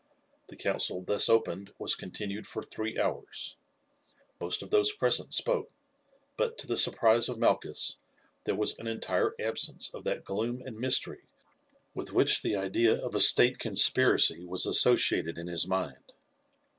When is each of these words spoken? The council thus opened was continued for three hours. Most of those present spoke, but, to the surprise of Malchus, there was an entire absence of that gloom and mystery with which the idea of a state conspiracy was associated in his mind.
The 0.47 0.55
council 0.55 1.03
thus 1.03 1.29
opened 1.29 1.73
was 1.77 1.93
continued 1.93 2.47
for 2.47 2.63
three 2.63 2.97
hours. 2.99 3.55
Most 4.39 4.63
of 4.63 4.71
those 4.71 4.91
present 4.91 5.31
spoke, 5.31 5.69
but, 6.37 6.57
to 6.57 6.65
the 6.65 6.75
surprise 6.75 7.29
of 7.29 7.37
Malchus, 7.37 7.99
there 8.45 8.55
was 8.55 8.75
an 8.79 8.87
entire 8.87 9.35
absence 9.39 9.93
of 9.93 10.03
that 10.05 10.23
gloom 10.25 10.63
and 10.65 10.79
mystery 10.79 11.25
with 11.93 12.13
which 12.13 12.41
the 12.41 12.55
idea 12.55 12.95
of 12.99 13.13
a 13.13 13.19
state 13.19 13.59
conspiracy 13.59 14.43
was 14.43 14.65
associated 14.65 15.37
in 15.37 15.45
his 15.45 15.67
mind. 15.67 16.13